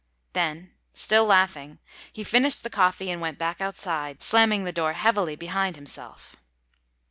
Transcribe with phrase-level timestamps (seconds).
[0.33, 1.77] Then, still laughing,
[2.11, 6.37] he finished the coffee and went back outside, slamming the door heavily behind himself.